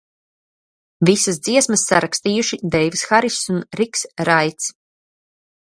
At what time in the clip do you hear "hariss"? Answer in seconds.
3.11-3.45